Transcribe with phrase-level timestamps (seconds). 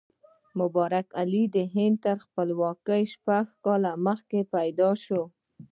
[0.59, 5.23] مبارک علي د هند تر خپلواکۍ شپږ کاله مخکې پیدا شو.